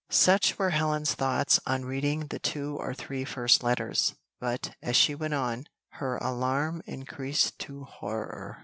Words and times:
Such 0.09 0.57
were 0.57 0.71
Helen's 0.71 1.13
thoughts 1.13 1.59
on 1.67 1.85
reading 1.85 2.21
the 2.21 2.39
two 2.39 2.75
or 2.77 2.91
three 2.95 3.23
first 3.23 3.61
letters, 3.61 4.15
but, 4.39 4.71
as 4.81 4.95
she 4.95 5.13
went 5.13 5.35
on, 5.35 5.65
her 5.89 6.17
alarm 6.17 6.81
increased 6.87 7.59
to 7.59 7.83
horror. 7.83 8.57